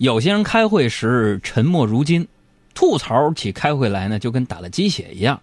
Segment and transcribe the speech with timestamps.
[0.00, 2.26] 有些人开会时沉默如金，
[2.72, 5.38] 吐槽起开会来呢，就跟打了鸡血一样。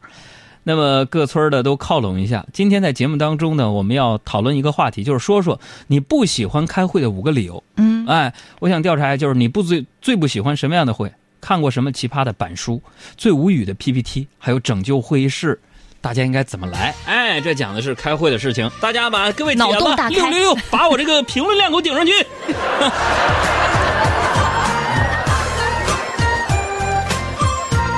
[0.63, 2.43] 那么各村的都靠拢一下。
[2.53, 7.63] 今天在节目当中呢，我们要讨论一个话题，就是说说你不喜欢开会的五个理由。
[7.75, 11.13] 嗯，哎，我想调查就是你不最最不喜欢什么样的会？
[11.39, 12.81] 看过什么奇葩的板书？
[13.15, 14.25] 最无语的 PPT？
[14.39, 15.59] 还有拯救会议室？
[16.01, 16.95] 大家应该怎么来？
[17.05, 18.67] 哎，这讲的是开会的事情。
[18.81, 22.11] 大家把各位脑洞大开六六六，把我这个评论量给我顶上去。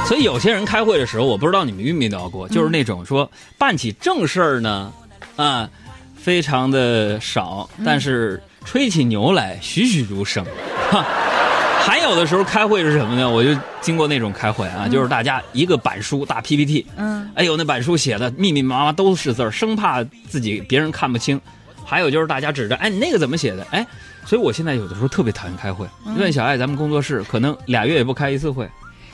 [0.09, 4.91] 所以有些人开会的时候，我不知道你们遇没遇到过，就是那种说办起正事儿呢，
[5.35, 5.69] 啊，
[6.17, 10.43] 非常的少，但是吹起牛来栩栩如生。
[10.89, 11.05] 哈，
[11.85, 13.29] 还有的时候开会是什么呢？
[13.29, 21.39] 我就经过那种开会啊，就是大家一个板书大 PPT，嗯，哎呦那板书写的密密麻麻都是字儿，生怕自己别人看不清。
[21.85, 23.63] 还有就是大家指着，哎，你那个怎么写的？
[23.69, 23.85] 哎，
[24.25, 25.85] 所以我现在有的时候特别讨厌开会。
[26.17, 28.67] 问小爱，咱们工作室可能俩月也不开一次会。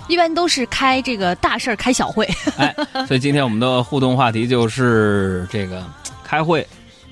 [0.07, 2.27] 一般都是开这个大事儿开小会。
[2.57, 2.75] 哎，
[3.07, 5.83] 所以今天我们的互动话题就是这个
[6.23, 6.65] 开会，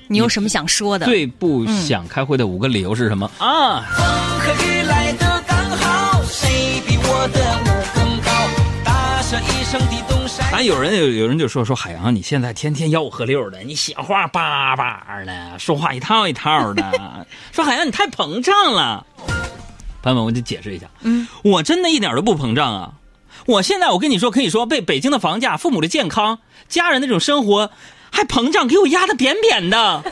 [0.06, 1.06] 你有什么想说的？
[1.06, 3.82] 最不想开会的五个理由是什么啊？
[3.96, 4.06] 风
[4.40, 8.30] 和雨来的刚好，谁比我的舞更高？
[8.84, 10.46] 大笑一声的东山。
[10.52, 19.04] 咱有人有有人就说说海洋，你现在天天吆五喝六的，你写话叭叭的，说话一套一套的， 说海洋你太膨胀了。
[20.04, 22.92] 朋友们，我得解释一下，嗯，我真的一点都不膨胀啊！
[23.46, 26.38] 我现在我跟你说，可以说被北京的房价、父母的健康、
[26.68, 27.70] 家人那种生活，
[28.10, 30.02] 还膨胀给我压得扁扁的，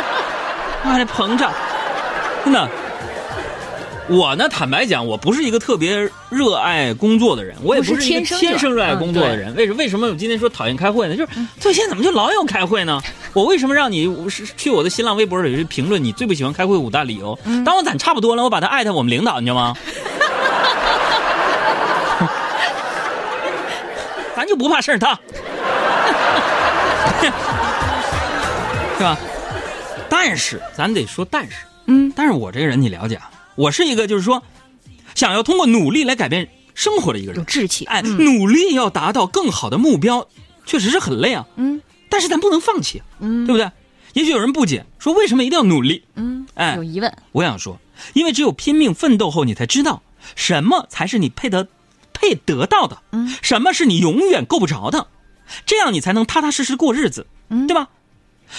[0.82, 1.52] 妈的膨胀，
[2.42, 2.68] 真的。
[4.10, 9.54] 我呢，坦白讲，我不是一个特别热爱工作的人，我也不是一个天生天生热爱工作的人。
[9.54, 11.16] 为什么为什么我今天说讨厌开会呢？
[11.16, 13.00] 就是最近怎么就老有开会呢？
[13.34, 17.38] 我为什么让你是去我的新浪微博里去评论你最不喜欢开会五大理由？
[17.64, 19.76] 当我攒差不多了，我把他艾特我们领导，你知道吗？
[24.34, 25.18] 咱就不怕事儿大，
[28.96, 29.18] 是吧？
[30.08, 31.56] 但是咱得说但是，
[31.86, 33.28] 嗯，但是我这个人你了解啊，
[33.58, 34.44] 我是一个就是说，
[35.16, 37.40] 想要通过努力来改变生活的一个人。
[37.40, 37.84] 有志气。
[37.86, 40.28] 哎，嗯努力要达到更好的目标，
[40.64, 41.44] 确实是很累啊。
[41.56, 43.70] 嗯但是咱不能放弃，嗯对不对？
[44.14, 46.04] 也许有人不解，说为什么一定要努力？
[46.14, 47.12] 嗯，哎有疑问。
[47.32, 47.78] 我想说，
[48.14, 50.02] 因为只有拼命奋斗后，你才知道
[50.36, 51.66] 什么才是你配得、
[52.14, 55.08] 配得到的，嗯，什么是你永远够不着的，
[55.66, 57.88] 这样你才能踏踏实实过日子，嗯对吧？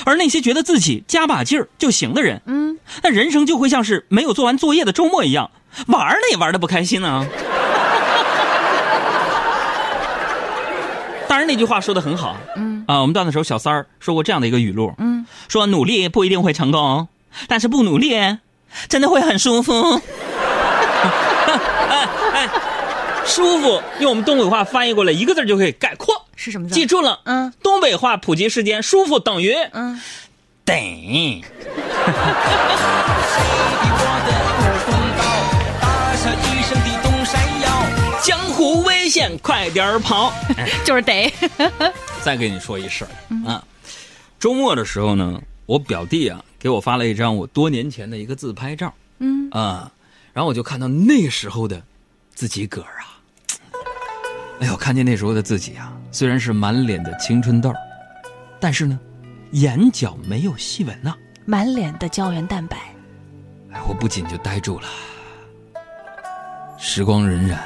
[0.06, 5.52] 而那些觉得自己加把劲儿就行的人，嗯，那人生就会像是没有做完作业的周末一样，
[5.88, 7.26] 玩儿呢也玩的不开心啊。
[11.28, 17.08] 当然，那句话说的很好，嗯啊，我们段子手小三儿说过这样的一个语录，嗯，说努力不一定会成功，
[17.48, 18.16] 但是不努力
[18.88, 20.02] 真的会很舒服。
[21.90, 22.50] 哎哎，
[23.26, 26.74] 舒服用我们东北话翻译过来一个字就可以概括，是什么字？
[26.74, 30.00] 记住了，嗯东北话普及时间，舒服等于嗯，
[30.64, 30.74] 得。
[30.74, 31.44] 比
[33.92, 34.90] 我的舞更
[35.20, 35.22] 高，
[35.82, 36.72] 大笑一声
[37.26, 37.68] 山摇。
[38.24, 40.32] 江湖危险，快点儿跑！
[40.86, 41.30] 就是得。
[42.24, 43.12] 再给你说一事儿
[43.46, 43.62] 啊，
[44.40, 49.92] 周末的时候呢，我表弟啊给我发了一张我多年前的一个自拍照嗯啊，
[50.32, 51.84] 然后我就看到那时候的
[52.34, 53.20] 自己个儿啊，
[54.62, 57.76] 哎呦，看见那时候的自己啊，虽然是满脸的青春痘儿，
[58.60, 59.00] 但是呢，
[59.52, 61.16] 眼角没有细纹呐、
[61.46, 62.78] 满脸的胶原蛋白。
[63.72, 64.88] 哎，我不仅就呆住了。
[66.78, 67.58] 时光荏苒，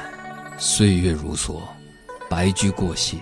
[0.58, 1.60] 岁月如梭，
[2.28, 3.18] 白驹过隙。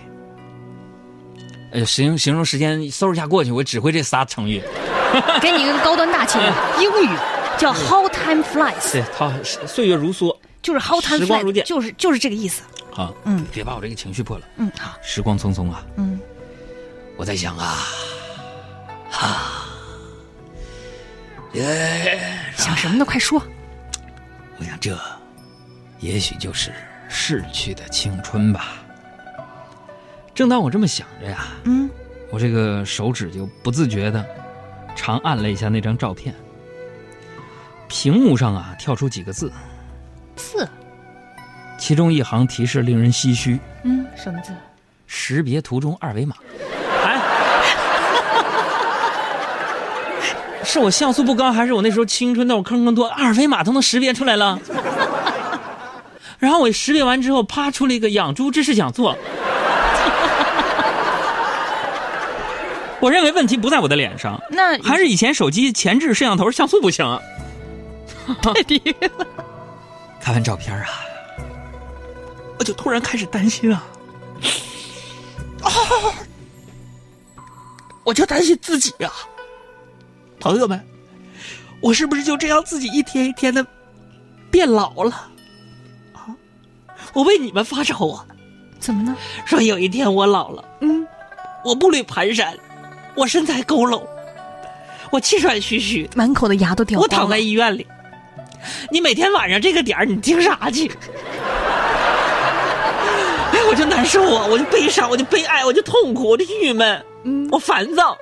[1.71, 4.61] 哎呀，形形容时间嗖一下过去，我只会这仨成语。
[5.41, 7.17] 给你一个高端大气的英语，
[7.57, 10.35] 叫 How time flies，对，它岁月如梭。
[10.61, 12.63] 就是 How time flies，就是就是这个意思。
[12.93, 14.47] 好，嗯别把我这个情绪破了。
[14.57, 16.19] 嗯，好，时光匆匆啊，嗯
[17.17, 17.77] 我在想啊，
[19.11, 19.65] 啊，
[21.53, 23.03] 耶，想什么呢？
[23.03, 23.41] 快说。
[24.59, 24.97] 我想这，
[25.99, 26.71] 也许就是
[27.09, 28.75] 逝去的青春吧。
[30.35, 31.89] 正当我这么想着呀，嗯
[32.31, 34.23] 我这个手指就不自觉的
[34.95, 36.33] 长按了一下那张照片，
[37.87, 39.51] 屏幕上啊跳出几个字，
[40.35, 40.67] 字，
[41.83, 44.53] 其中一行提示令人唏嘘：嗯，什么字？
[45.05, 46.33] 识别图中二维码。
[47.03, 47.19] 哎，
[50.63, 54.57] 是我像素不高，还是我那时候青春痘坑坑多，二维码都能识别出来了？
[56.39, 59.17] 然后我识别完之后，啪出了一个养猪知识讲座。
[63.01, 67.19] 我认为问题不在我的脸上，那还是以前手机前置摄像头像素不行。
[68.41, 69.27] 太低了。
[70.21, 70.87] 看完照片啊，
[72.63, 73.83] 我就突然开始担心啊，
[75.63, 75.69] 啊，
[78.05, 79.11] 我就担心自己啊，
[80.39, 80.81] 朋友们，
[81.81, 83.67] 我是不是就这样自己一天一天的
[84.49, 85.29] 变老了？
[86.13, 86.31] 啊，
[87.11, 88.25] 我为你们发愁啊！
[88.79, 89.13] 怎么呢？
[89.45, 91.05] 说有一天我老了，嗯，
[91.65, 92.55] 我步履蹒跚，
[93.13, 94.01] 我身材佝偻，
[95.11, 97.13] 我气喘吁吁，满口的牙都掉光了。
[97.13, 97.85] 我躺在医院里。
[98.89, 100.89] 你每天晚上这个点儿，你听啥去？
[103.73, 108.15] 哎，我就难受啊，我就悲伤，我就悲哀，我就痛苦，我就郁闷，嗯我烦躁。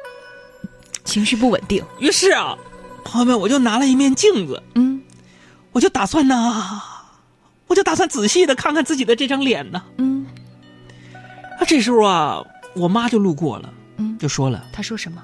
[1.04, 1.84] 情绪不稳定。
[2.00, 2.58] 于是啊，
[3.04, 5.02] 朋友们，我就拿了一面镜子，嗯
[5.74, 6.82] 我就打算呢，
[7.68, 9.84] 我就打算仔细的看看自己的这张脸呢。
[9.98, 10.26] 嗯
[11.60, 12.42] 啊，这时候啊，
[12.74, 15.22] 我妈就路过了，嗯，就说了她说什么？：“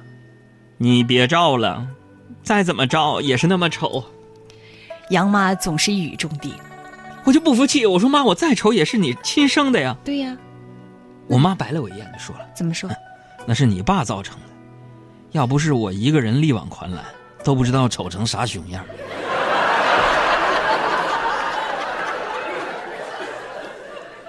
[0.77, 1.88] 你别照了，
[2.44, 4.03] 再怎么照也是那么丑。”
[5.09, 6.53] 杨妈总是一语中的。
[7.27, 9.94] 我就不服气，我说妈，我再丑也是你亲生的呀。
[10.01, 10.38] 对呀，
[11.27, 12.89] 我妈白了我一眼，就说了怎么说？
[13.45, 14.44] 那是你爸造成的，
[15.33, 17.03] 要不是我一个人力挽狂澜，
[17.44, 18.81] 都不知道丑成啥熊样。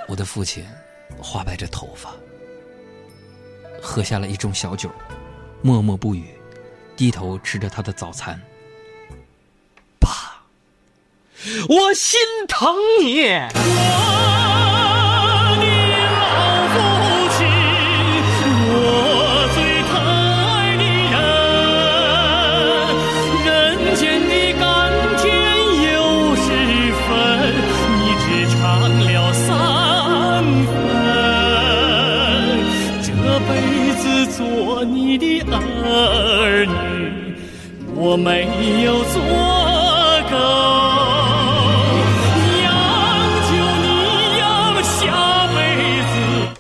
[0.09, 0.67] 我的父亲
[1.21, 2.11] 花白着头发，
[3.81, 4.91] 喝下了一盅小酒，
[5.63, 6.25] 默默不语，
[6.97, 8.43] 低头吃着他的早餐。
[11.69, 12.19] 我心
[12.49, 13.23] 疼你。
[13.23, 13.63] 我
[15.61, 15.65] 的
[16.19, 16.27] 老
[16.73, 16.77] 父
[17.37, 17.39] 亲，
[18.71, 18.75] 我
[19.55, 19.57] 最
[19.89, 19.91] 疼
[20.45, 20.83] 爱的
[21.15, 21.17] 人，
[23.45, 23.49] 人
[23.95, 24.63] 间的甘
[25.17, 25.23] 甜
[25.85, 25.97] 有
[26.37, 26.47] 十
[27.07, 27.09] 分，
[27.99, 28.27] 你只
[28.57, 28.59] 尝
[29.07, 29.47] 了三
[30.67, 30.71] 分。
[33.03, 33.07] 这
[33.47, 33.51] 辈
[33.97, 34.03] 子
[34.37, 34.39] 做
[34.85, 35.25] 你的
[35.55, 36.73] 儿女，
[37.95, 38.29] 我没
[38.85, 39.17] 有做
[40.31, 40.37] 够。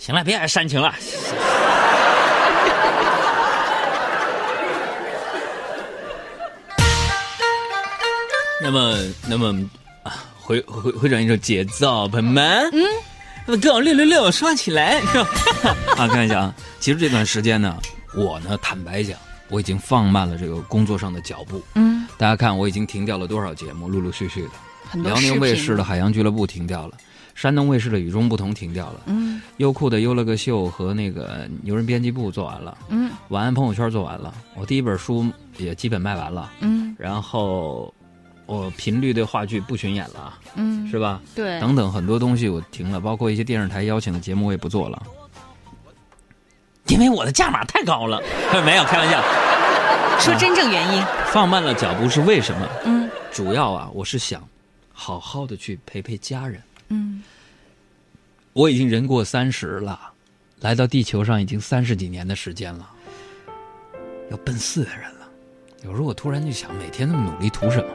[0.09, 0.91] 行了，别煽情了。
[8.63, 8.97] 那么，
[9.29, 9.49] 那么
[10.03, 12.83] 啊，回回回转一首节奏，朋友们，嗯，
[13.45, 14.99] 那么跟我六六六刷起来？
[15.99, 17.77] 啊，看一下啊，其实这段时间呢，
[18.15, 19.15] 我呢，坦白讲，
[19.51, 21.63] 我已经放慢了这个工作上的脚步。
[21.75, 24.49] 嗯，大家看，我已经停掉了多少节目，陆陆续续的。
[25.03, 26.95] 辽宁卫视的《海洋俱乐部》停掉了，
[27.38, 35.25] 山东卫视的《与众不同》停掉了，嗯优酷的《优了个秀》和那个牛人编辑部做完了，嗯晚安朋友圈做完了，我第一本书
[35.56, 37.94] 也基本卖完了，嗯然后
[38.46, 41.20] 我频率对话剧不巡演了，嗯，是吧？
[41.37, 45.00] 对，等等很多东西我停了，包括一些电视台邀请的节目我也不做了，
[46.88, 48.20] 因为我的价码太高了。
[48.67, 49.23] 没有开玩笑，
[50.19, 51.05] 说真正原因。
[51.26, 52.69] 放慢了脚步是为什么？
[52.85, 54.43] 嗯主要啊，我是想
[54.93, 56.61] 好好的去陪陪家人。
[56.88, 57.23] 嗯
[58.52, 59.99] 我已经人过三十了，
[60.61, 62.88] 来到地球上已经三十几年的时间了，
[64.31, 65.29] 要奔四的人了。
[65.85, 67.88] 有时候我突然就想，每天那么努力图什么？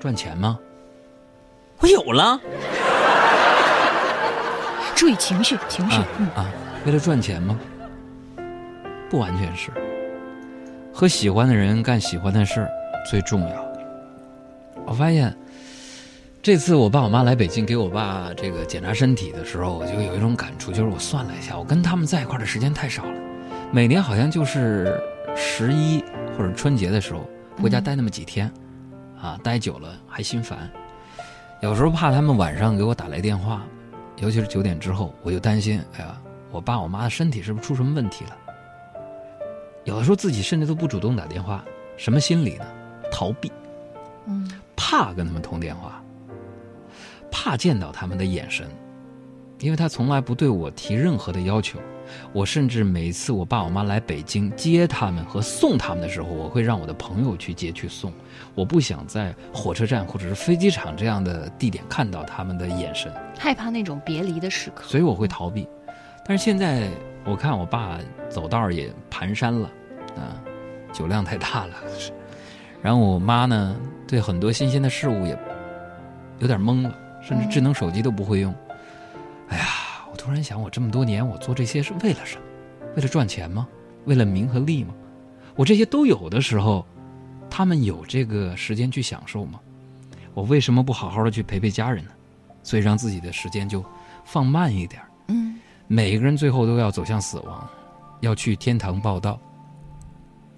[0.00, 0.58] 赚钱吗？
[1.78, 2.40] 我有了
[4.96, 5.96] 注意情绪，情绪。
[5.96, 6.50] 啊嗯啊！
[6.84, 7.56] 为了赚钱吗？
[9.08, 9.70] 不完全是。
[10.92, 12.68] 和喜欢的人干喜欢的事儿
[13.08, 13.72] 最重要。
[14.86, 15.32] 我发现，
[16.48, 23.20] 这次我爸我妈来北京给我爸这个检查身体的时候，我就有一种感触，就是我算了一下，我跟他们在一块的时间太少了，
[23.70, 24.98] 每年好像就是
[25.36, 26.02] 十一
[26.34, 27.28] 或者春节的时候
[27.60, 28.50] 回家待那么几天，
[29.20, 30.58] 啊，待久了还心烦。
[31.60, 33.62] 有时候怕他们晚上给我打来电话，
[34.16, 36.18] 尤其是九点之后，我就担心，哎呀，
[36.50, 38.36] 我爸我妈的身体是不是出什么问题了？
[39.84, 41.62] 有的时候自己甚至都不主动打电话，
[41.98, 42.64] 什么心理呢？
[43.12, 43.52] 逃避，
[44.24, 45.97] 嗯怕跟他们通电话，
[47.30, 48.66] 怕见到他们的眼神，
[49.60, 51.78] 因为他从来不对我提任何的要求。
[52.32, 58.10] 我甚至每次我爸我妈来北京接他们和送他们的时候，我会让我的朋友去接去送。
[58.54, 63.12] 我不想在火车站或者是飞机场这样的地点看到他们的眼神。
[63.38, 64.84] 害怕那种别离的时刻。
[64.86, 65.68] 所以我会逃避。
[66.24, 66.88] 但是现在
[67.26, 67.98] 我看我爸
[68.30, 69.70] 走道儿也蹒跚了，
[70.16, 70.40] 啊，
[70.94, 71.74] 酒量太大了。
[72.80, 75.38] 然后我妈呢，对很多新鲜的事物也
[76.38, 76.94] 有点懵了，
[77.28, 78.54] 甚至智能手机都不会用。
[79.48, 79.66] 哎呀，
[80.10, 82.42] 我突然想，我这么多年我做这些是为了什么？
[82.96, 83.68] 为了赚钱吗？
[84.06, 84.94] 为了名和利吗？
[85.54, 86.86] 我这些都有的时候，
[87.50, 89.60] 他们有这个时间去享受吗？
[90.32, 92.12] 我为什么不好好的去陪陪家人呢？
[92.62, 93.84] 所以让自己的时间就
[94.24, 95.08] 放慢一点儿。
[95.28, 97.68] 嗯每个人最后都要走向死亡，
[98.20, 99.38] 要去天堂报道。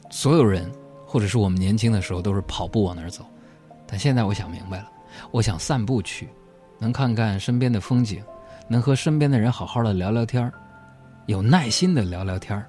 [0.08, 0.70] 所有人，
[1.04, 3.24] 或者是我们年轻的时候都是跑步往那儿走，
[3.88, 4.90] 但现在我想明白了，
[5.30, 6.28] 我想散步去，
[6.80, 8.22] 能看看身边的风景，
[8.66, 10.52] 能和身边的人好好的聊聊天儿
[11.26, 12.66] 有耐心的聊聊天儿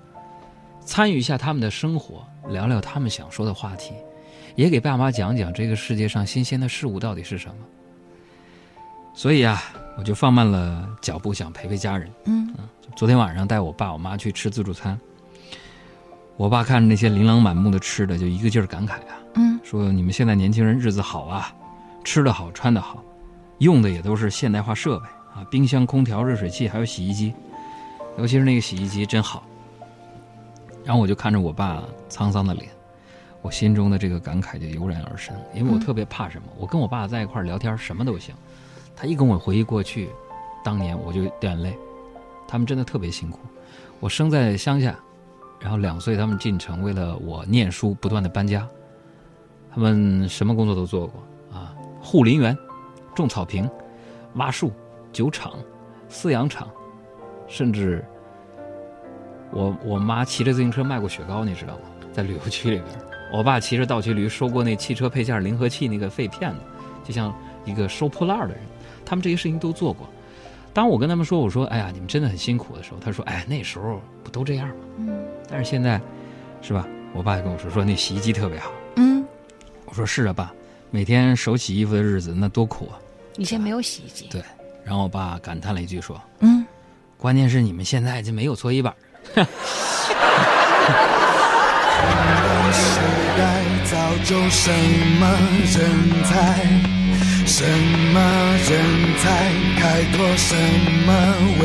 [0.86, 3.94] 参与一下他们的生活，聊聊他们想说的话题，
[4.56, 7.56] 也给爸妈讲讲这个世界上新鲜的事物到底是什么。
[9.14, 9.62] 所以啊，
[9.98, 12.10] 我就放慢了脚步，想陪陪家人。
[12.26, 12.54] 嗯
[12.96, 15.00] 昨天晚上带我爸我妈去吃自助餐，
[16.36, 21.56] 我爸看着那些琳琅满目的吃的，就一个劲儿感慨啊，嗯说你们现在年轻人日子好啊，
[22.04, 23.02] 吃的好，穿的好，
[23.62, 27.32] 用的也都是现代化设备啊，冰箱、空调、热水器，还有洗衣机，
[28.18, 29.44] 尤其是那个洗衣机真好。
[30.84, 32.68] 然后我就看着我爸沧桑的脸，
[33.44, 38.34] 我心中的这个感慨就油然而生，因为我嗯特别怕什么，我跟我爸在一块儿聊天什么都行，
[38.96, 40.10] 他一跟我回忆过去，
[40.64, 41.78] 当年我就掉眼泪。
[42.48, 43.40] 他们真的特别辛苦。
[44.00, 44.98] 我生在乡下，
[45.60, 48.68] 然后两岁他们进城，为了我念书，不断的搬家。
[49.72, 52.58] 他们什么工作都做过啊，护林员、
[53.16, 53.70] 种草坪、
[54.36, 54.72] 挖树、
[55.12, 55.54] 酒厂、
[56.10, 56.70] 饲养场，
[57.48, 58.04] 甚至
[59.52, 61.82] 我我妈骑着自行车卖过雪糕，你知道吗？
[62.14, 62.88] 在旅游区里边，
[63.32, 66.60] 我爸骑着倒骑驴收过那汽车配件离合器那个废片子，
[67.04, 68.64] 就像一个收破烂儿的人。
[69.06, 70.08] 他们这些事情都做过。
[70.74, 76.00] 当我跟他们说，我说：“哎呀，你们真的很辛苦的时候，他说：‘哎，那时候不都这样吗嗯？’但是现在，
[76.62, 76.88] 是吧？
[77.14, 78.72] 我爸就跟我说，说那洗衣机特别好。
[78.96, 79.26] 嗯，
[79.86, 80.54] 我说是啊，爸，
[80.92, 83.00] 每天手洗衣服的日子那多苦啊。
[83.38, 84.28] 以前没有洗衣机。
[84.30, 84.44] 对，
[84.84, 86.66] 然后我爸感叹了一句说嗯
[87.18, 88.94] ，：“关键是你们现在就没有搓衣板。
[92.74, 93.00] 时
[93.38, 94.70] 代造就什
[95.20, 95.28] 么
[95.66, 95.80] 人
[96.26, 96.32] 才，
[97.46, 97.64] 什
[98.14, 98.20] 么
[98.70, 98.72] 人
[99.18, 100.56] 才开拓什
[101.06, 101.10] 么
[101.62, 101.64] 未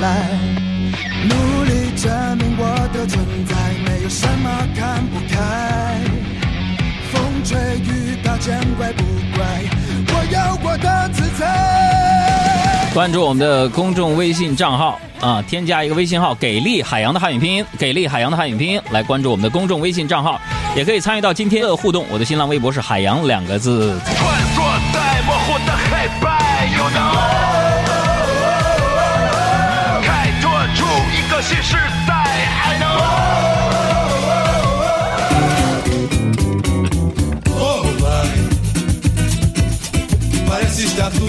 [0.00, 0.06] 来。
[1.24, 2.06] 努力证
[2.38, 3.54] 明我的存在，
[3.84, 5.36] 没有什么看不开。
[7.48, 9.02] 风吹雨打见怪不
[9.34, 9.46] 怪，
[10.08, 20.38] 我有我的自在。”关注我们的公众微信账号啊，添加一个微信号“给力海洋”的汉语拼音，“给力海洋”的汉语拼音来关注我们的公众微信账号，
[20.76, 22.04] 也可以参与到今天的互动。
[22.10, 23.98] 我的新浪微博是海洋两个字。
[24.04, 24.16] 穿
[24.54, 24.62] 梭
[24.92, 27.16] 在模糊的黑白，You know，
[30.02, 30.84] 开拓出
[31.16, 31.97] 一个新时代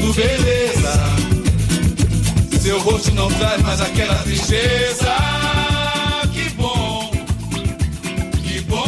[0.10, 0.94] tudo beleza.
[2.60, 5.16] Seu rosto não traz mais aquela tristeza.
[6.34, 7.12] Que bom,
[8.44, 8.82] que bom,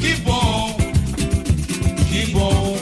[0.00, 0.76] que bom,
[2.10, 2.76] que bom.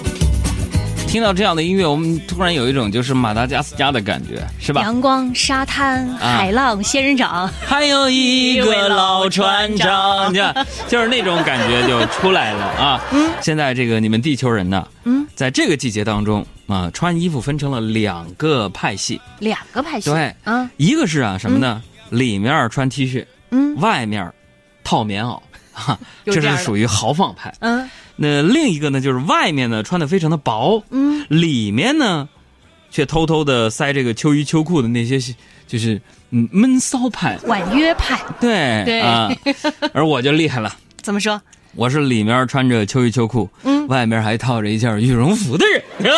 [1.06, 4.82] 听到这样的音乐，我们突然有一种就是马达加斯加的感觉，是吧？
[4.82, 7.48] 阳光、沙滩、啊海浪、仙人掌。
[7.64, 13.00] 还有一个老船长， 你看就是那种感觉就出来了啊。
[13.12, 20.10] 嗯，现在这个你们地球人呢，嗯，在这个季节当中啊，穿衣服分成了两个派系，两个派系。
[20.10, 21.82] 对啊，一个是啊什么呢？
[22.10, 24.32] 里面穿 T 恤，嗯外面
[24.84, 25.40] 套棉袄，
[25.72, 27.54] 哈，这是属于豪放派。
[27.60, 32.28] 嗯那另一个呢，就是外面呢穿的非常的薄，嗯，里面呢，
[32.90, 35.18] 却偷偷的塞这个秋衣秋裤的那些，
[35.66, 37.36] 就是嗯闷骚派。
[37.46, 39.28] 婉约派对对啊，
[39.92, 41.40] 而我就厉害了，怎么说？
[41.76, 45.82] 我是里面穿着秋衣秋裤，嗯外面还套着一件羽绒服的人，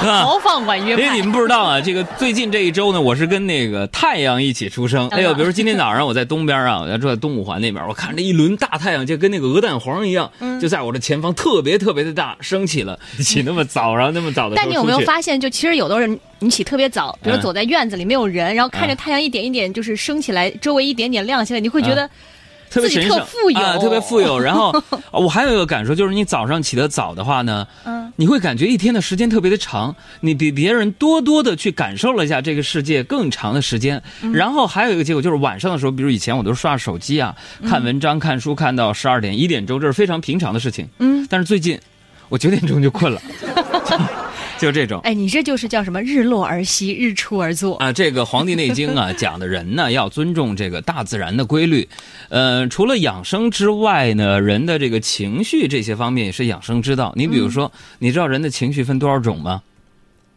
[0.00, 0.22] 是吧？
[0.22, 1.22] 豪放婉约派因为你。
[1.22, 5.08] 们不知道啊，这个最近这一周呢，我是跟那个太阳一起出生。
[5.08, 12.98] 哎呦，比如今天早上我在东边啊，我在住在东五环那边，我看着一轮大太阳，就跟那个鹅蛋黄一样，嗯就在我的前方，特别特别的大，升起了。
[13.20, 22.08] 起那么早，然后那么早的但你有没有发现，就其实有的人你起特别早，比如嗯走在院子里没有人，然后看着嗯太阳一点一点就是升起来，周围一点点亮起来，你会觉得
[22.74, 23.16] 特别神圣。
[23.18, 23.60] 特富有。
[23.60, 24.38] 啊，特别富有。
[24.40, 34.02] 然后啊我还有一个感受，就是你早上起得早的话呢，嗯，你会感觉一天的时间特别的长，你比别人多多的去感受了一下这个世界更长的时间。
[34.22, 34.32] 嗯。
[34.32, 37.70] 然后还有一个结果就是晚上的时候，比如以前我都是刷手机啊，嗯。
[37.70, 40.88] 看文章、看书，看到十二点、一点钟，这是非常平常的事情。
[40.98, 41.78] 嗯，但是最近
[42.28, 43.20] 我九点钟就困了，
[44.58, 45.00] 就 就这种。
[45.02, 46.02] 哎，你这就是叫什么？
[46.02, 47.76] 日落而息，日出而作。
[47.76, 51.88] 啊，这个《黄帝内经》啊讲的人呢要尊重这个大自然的规律，
[52.28, 57.12] 呃，除了养生之外呢，人的这个情绪这些方面也是养生之道。
[57.16, 59.62] 你比如说，你知道人的情绪分多少种吗？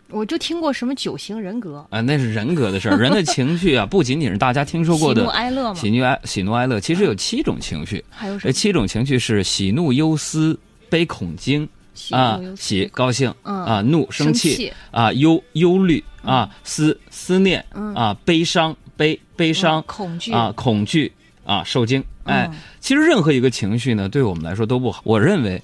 [0.09, 2.95] 我就听过什么九型人格，啊，那是人格的事儿。
[2.99, 7.97] 人的情绪啊，不仅仅是大家听说过的喜怒哀乐嘛，喜怒哀喜怒哀乐，其实有七种情绪。
[7.97, 8.53] 这还有什么？
[8.53, 10.57] 七种情绪是喜怒忧思
[10.89, 11.69] 悲恐惊喜
[12.11, 21.11] 啊喜高兴嗯啊，怒生生气气啊，忧忧虑啊，思思念嗯啊，悲伤悲悲伤嗯恐惧啊，恐惧
[21.45, 22.03] 啊，受惊。
[22.23, 25.01] 哎嗯，其实任何一个情绪呢，对我们来说都不好。
[25.05, 25.61] 我认为，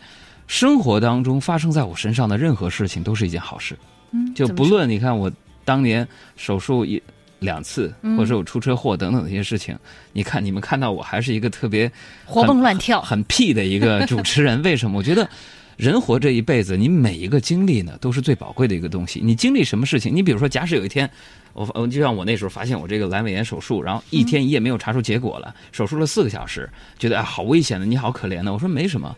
[0.47, 3.77] 生活当中发生在我身上的任何事情都是一件好事。
[4.11, 5.29] 嗯，就不论你看我
[5.65, 7.01] 当年手术一
[7.39, 9.77] 两次，嗯或者我出车祸等等这些事情，
[10.13, 11.91] 你看你们看到我还是一个特别
[12.23, 14.61] 活蹦乱跳很很屁的一个主持人。
[14.63, 14.97] 为什么？
[14.97, 15.29] 我觉得。
[15.77, 19.19] 人活这一辈子，你每一个经历呢，都是最宝贵的一个东西。
[19.23, 20.15] 你经历什么事情？
[20.15, 21.09] 你比如说，假使有一天，
[21.53, 28.53] 我我就像我那时候发现我这个阑尾炎手术，然后一天一夜没有查出结果了，手术了四个小时，觉得哎好危险的，你好可怜的。
[28.53, 29.15] 我说没什么，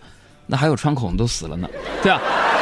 [0.47, 1.69] 那还有穿孔都死了呢，
[2.01, 2.19] 对啊。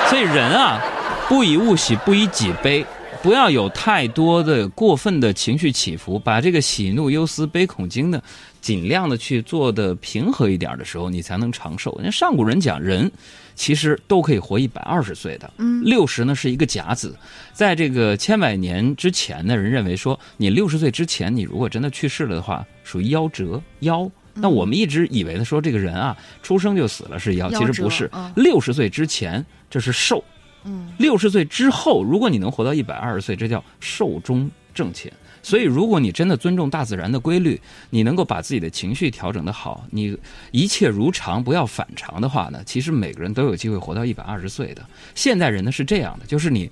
[0.09, 0.81] 所以人啊，
[1.29, 2.85] 不以物喜，不以己悲，
[3.23, 8.21] 不要有太多的过分的情绪起伏，把这个喜怒忧思悲恐惊呢，
[8.59, 11.95] 尽量的去做的平和一点的时候，你才能长寿。
[11.95, 13.09] 人家上古人讲人。
[13.55, 17.15] 其实都可以活一百二十岁的，嗯，六十呢是一个甲子，
[17.53, 24.09] 在这个千百年之前呢，人认为说你六十岁之前，你如果真的去世了的话，属于夭折夭。
[24.33, 28.09] 那我们一直以为的说这个人啊，出生就死了是夭，其实不是。
[28.35, 30.23] 六十岁之前这是寿，
[30.65, 35.11] 嗯，六十岁之后，如果你能活到一百二十岁，这叫寿终正寝。
[35.45, 40.17] 所以，如果你真的尊重大自然的规律，你能够把自己的情绪调整的好，你
[40.51, 44.81] 一切如常，不要反常的话呢，其实每个人都有机会活到一百二十岁的。
[45.15, 46.71] 现代人呢是这样的，就是你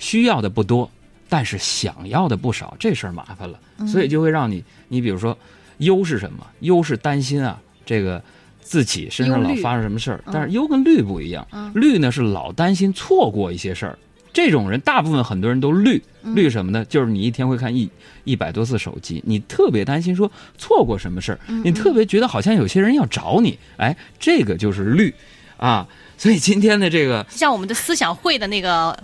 [0.00, 0.90] 需要的不多，
[1.28, 5.38] 但是想要的不少，这事儿麻烦了，所以就会让你，你比如说，
[5.76, 6.44] 忧是什么？
[6.58, 8.20] 忧是担心啊，这个
[8.68, 13.98] 自己身上老发生什么事儿，但是忧跟虑不一样，虑呢是老担心错过一些事儿。
[14.30, 16.00] 这种人，大部分很多人都虑
[16.34, 16.84] 虑什么呢？
[16.84, 17.88] 就是你一天会看一
[18.24, 25.14] 一百多次手机，你特别担心说错过什么事儿，你特别觉得好像有些人要找你，哎，这个就是虑
[25.56, 25.88] 啊。
[26.18, 28.96] 所以今天的这个像我们的思想会的那个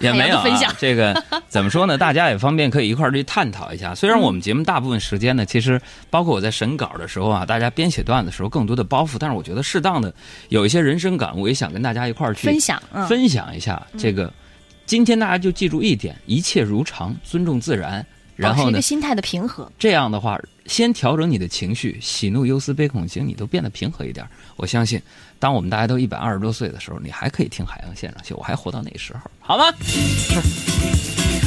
[0.00, 0.44] 也没有、啊、
[0.78, 1.96] 这个 怎么说呢？
[1.96, 3.94] 大家也方便可以一块儿去探讨一下。
[3.94, 10.12] 虽然我们节目大部分时间呢，其实包括我在审稿的时候啊，大家编写段子的时候更多的包袱，但是我觉得适当的
[10.48, 14.32] 有一些人生感悟，也想跟大家一块儿去分享嗯分享一下这个。
[14.86, 18.04] 今天大家就记住一点：一切如常，尊重自然。
[18.40, 19.70] 然后呢保持一个，心态的平和。
[19.78, 24.26] 这样的话，先调整你的情绪，喜怒忧思悲恐惊，你都变得平和一点。
[24.56, 25.00] 我相信，
[25.38, 29.64] 当我们大家都一百二十多岁的时候，你还可以听海洋现场秀，我还活到那时候，好吗？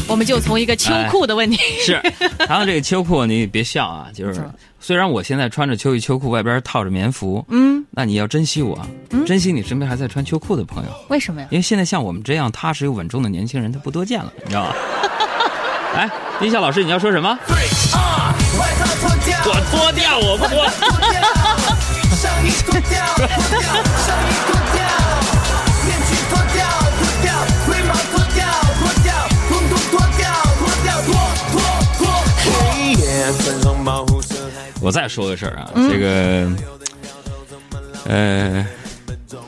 [0.10, 1.97] 我们就从一个秋裤的问题， 是，
[2.39, 4.43] 谈到这个秋裤你别笑啊，就是
[4.77, 8.77] 虽然我现在穿着秋衣秋裤，外边套着棉服，嗯，那你要珍惜我，
[9.25, 11.47] 珍惜你身边还在穿秋裤的朋友，为什么呀？
[11.51, 14.75] 因为现在像我们这样踏实又稳重的年轻人，他不多见了，你知道吗？
[15.95, 17.38] 来，丁笑老师，你要说什么？
[19.45, 20.65] 我脱掉，我不脱。
[20.79, 21.21] 脱掉，
[22.15, 23.62] 上衣脱掉，脱掉，
[24.01, 24.79] 上衣脱掉，
[25.86, 26.65] 面具脱掉，
[26.97, 27.27] 脱掉，
[27.67, 28.41] 灰毛脱掉，
[28.79, 29.13] 脱掉，
[29.49, 30.23] 统统脱掉，
[30.58, 31.13] 脱掉，脱
[31.51, 31.56] 脱
[31.99, 32.01] 脱
[32.39, 32.43] 脱。
[32.43, 33.03] 黑夜
[33.43, 34.36] 穿上保护色。
[34.82, 36.51] 我再说个事儿啊，这个，
[38.06, 38.65] 呃，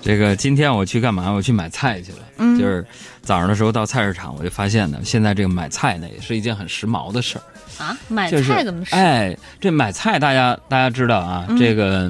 [0.01, 1.31] 这个今天我去干嘛？
[1.31, 2.19] 我去买菜去了。
[2.37, 2.85] 嗯，就是
[3.25, 7.83] 早上的时候到菜市场，我就发现呢，现在这个买菜呢也是一件很时髦的事儿。
[7.83, 8.95] 啊，买菜怎么是？
[8.95, 12.09] 哎，这买菜大家大家知道啊，这个，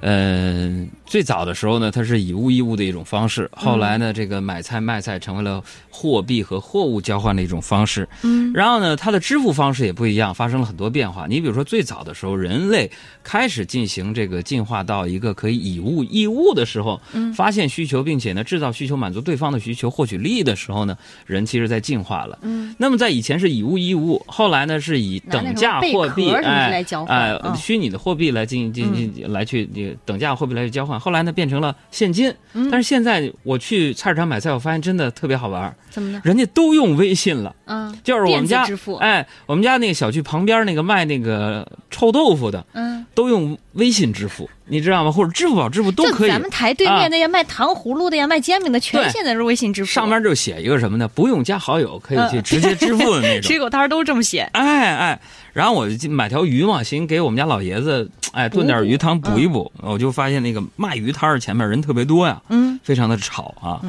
[0.00, 8.08] 呃，最早的时候呢，它是以物易物的一种方式，后来呢，这个买菜卖菜成为了货币和货物交换的一种方式。
[8.22, 11.26] 嗯，然后呢，它的支付方式也不一样，发生了很多变化。
[11.28, 12.90] 你比如说，最早的时候，人类
[13.22, 20.96] 开始进行这个进化到一个可以以物易物的时候，嗯，发现需求，并且呢，制造需求，满足对方的需求，获取利益的时候呢，
[21.26, 22.38] 人其实在进化了。
[22.40, 31.01] 嗯，那么在以前是以物易物，后来呢是以等价货币，哎哎嗯虚拟的货币来进进进来去这等价货币来去交换。
[31.02, 36.20] 后来呢变成了现金，嗯但是现在我去菜市场买菜，我发现真的特别好玩，怎么呢？
[36.22, 37.54] 人家都用微信了。
[37.66, 38.64] 嗯，就是我们家
[39.00, 45.10] 哎，我们家那个小区旁边那个卖那个臭豆腐的，嗯，都用微信支付，你知道吗？
[45.10, 46.30] 或者支付宝支付都可以。
[46.30, 49.90] 咱们台对啊面那些卖糖葫芦的呀、卖煎饼的，全现在是微信支付。
[49.90, 51.08] 上面就写一个什么呢？
[51.08, 53.42] 不用加好友，可以去嗯直接支付的那种。
[53.48, 54.48] 水果摊儿都这么写。
[54.52, 55.20] 哎哎，
[55.52, 59.70] 然后我就进买条鱼嘛，寻思给我们家老爷子哎炖点鱼汤补一补。
[59.78, 63.80] 我就发现那个卖鱼摊儿前面人特别多呀，嗯，非常的吵啊。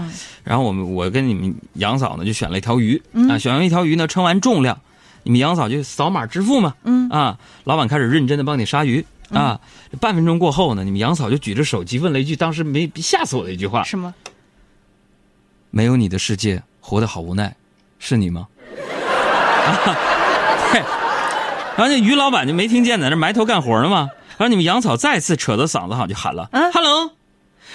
[0.43, 4.77] 然后我们我跟你们杨嫂呢就选了一条鱼、啊，选完一条鱼呢称完重量，
[5.23, 9.05] 你们杨嫂就扫码支付嘛，嗯啊，老板开始认真的帮你杀鱼。
[9.29, 9.59] 啊，
[9.99, 14.13] 半分钟过后呢，你们杨嫂就举着手机问了一句当时没吓死我的一句话：什么？
[15.71, 17.55] 没有你的世界，活得好无奈，
[17.97, 18.47] 是你吗？
[19.65, 19.79] 啊，
[20.71, 21.02] 对。
[21.75, 24.09] 然后那于老板就没听见，在那埋头干活呢嘛。
[24.37, 27.11] 然后你们杨草再次扯着嗓子好就喊了：“啊 h e l l o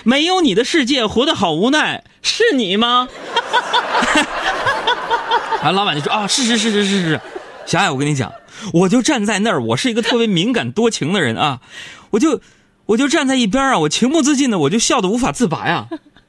[0.04, 3.08] 没有你的世界，活得好无奈，是你吗？”
[5.62, 7.20] 然后老板就说：“啊，是是是是是是。”
[7.66, 8.32] 小爱，我跟你讲，
[8.72, 11.60] 我就站在那儿，我是一个特别敏感多情的人啊，
[12.10, 12.40] 我就
[12.86, 15.88] 我就站在一边啊，我情不自禁的我就笑得无法自拔呀。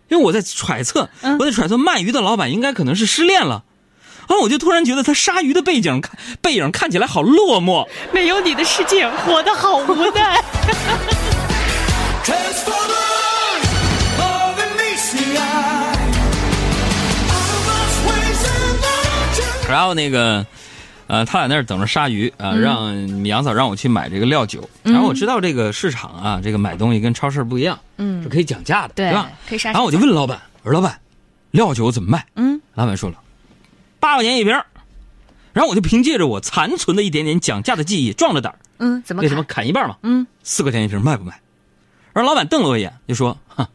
[0.09, 3.63] 因为我在揣测，嗯我在揣测卖鱼的老板应该可能是失恋了。
[4.29, 7.85] 啊，我就突然觉得他鲨鱼的背景看背影看起来好落寞。
[8.13, 10.41] 没有你的世界，活得好无奈。
[19.67, 20.43] 然后那个，
[21.05, 24.67] 呃，他在那儿等着鲨鱼啊、嗯让杨嫂让我去买这个料酒。
[24.81, 29.29] 然后我知道这个市场啊，这个买东西跟超市不一样，嗯是可以讲价的，对吧？
[29.47, 30.99] 可以杀然后我就问老板，我说老板，
[31.51, 32.25] 料酒怎么卖？
[32.35, 33.15] 嗯，老板说了，
[33.99, 34.53] 八块钱一瓶。
[35.51, 39.67] 然后我就凭借着我残存的一点点讲价的记忆，壮着胆儿，嗯，怎么为什么砍？
[39.67, 39.97] 一半嘛？
[40.03, 41.41] 嗯，四块钱一瓶卖不卖？
[42.13, 43.65] 然后老板瞪了我一眼，就说：“哼，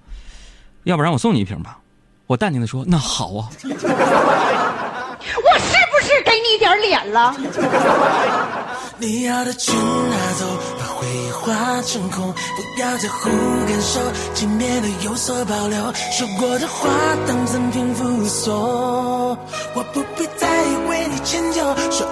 [0.84, 1.78] 要不然我送你一瓶吧。”
[2.26, 3.50] 我淡定的说：“那好啊。
[3.64, 7.34] ”我是不是给你点脸了？
[8.96, 10.46] 你要的全拿走，
[10.78, 13.28] 把回忆化成空，不要在乎
[13.66, 14.00] 感受，
[14.32, 15.92] 轻蔑的有所保留。
[16.12, 16.88] 说过的话
[17.26, 18.93] 当赠品附送，
[19.74, 20.48] 我不必再
[20.88, 22.06] 为你迁就，说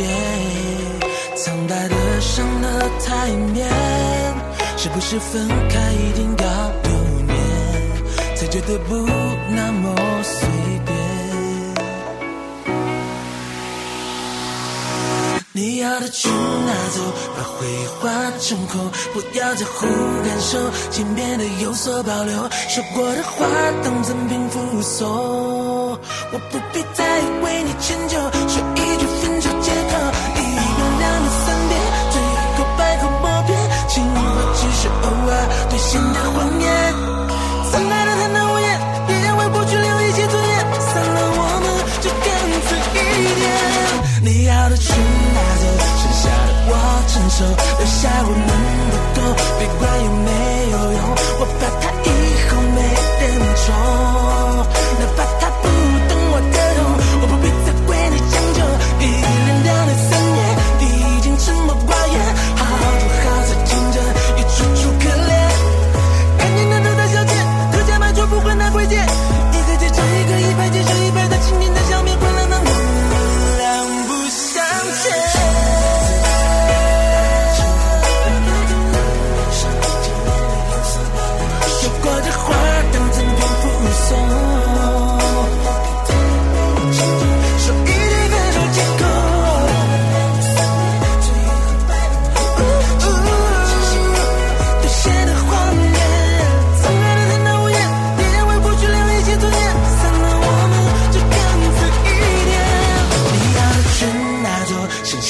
[0.00, 0.06] 情节，
[1.36, 3.68] 苍白的上了台面，
[4.76, 6.44] 是不是分开一定要
[6.84, 6.90] 留
[7.26, 7.36] 念，
[8.34, 8.96] 才觉得不
[9.50, 10.48] 那么随
[10.86, 10.96] 便？
[15.52, 17.02] 你要的全拿走，
[17.36, 18.08] 把回忆化
[18.40, 19.86] 成空，不要在乎
[20.24, 20.58] 感受，
[20.90, 22.48] 请变得有所保留。
[22.68, 23.46] 说过的话
[23.84, 27.04] 当赠品附送，我不必再
[27.42, 28.16] 为你迁就，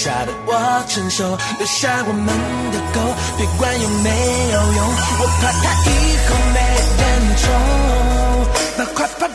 [0.03, 2.27] 下的我承受，留下我们
[2.73, 3.01] 的狗，
[3.37, 4.09] 别管有没
[4.51, 4.89] 有用，
[5.21, 5.93] 我怕它以
[6.25, 6.59] 后没
[6.97, 7.03] 人
[7.37, 7.45] 宠，
[8.79, 9.29] 那快怕